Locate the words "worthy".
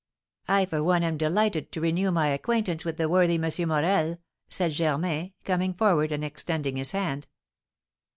3.07-3.35